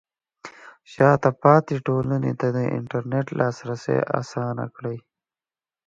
[0.91, 4.97] شاته پاتې ټولنې ته د انټرنیټ لاسرسی اسانه کړئ.